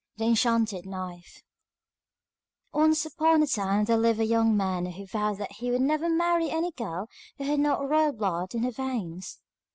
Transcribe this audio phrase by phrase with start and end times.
[0.17, 1.43] THE ENCHANTED KNIFE
[2.73, 6.09] Once upon a time there lived a young man who vowed that he would never
[6.09, 9.37] marry any girl who had not royal blood in her veins.